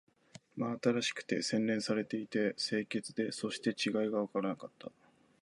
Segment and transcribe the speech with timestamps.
[0.57, 4.91] 真新しくて、洗練されていて、清潔で、そして違いがわからなかった